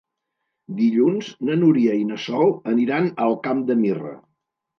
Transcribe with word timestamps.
Dilluns 0.77 1.29
na 1.49 1.57
Núria 1.63 1.99
i 1.99 2.07
na 2.13 2.17
Sol 2.25 2.49
aniran 2.73 3.11
al 3.27 3.37
Camp 3.45 3.63
de 3.71 3.79
Mirra. 3.85 4.17